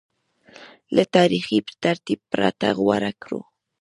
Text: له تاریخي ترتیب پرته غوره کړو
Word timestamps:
له 0.95 1.03
تاریخي 1.15 1.57
ترتیب 1.83 2.19
پرته 2.31 2.67
غوره 2.79 3.11
کړو 3.21 3.39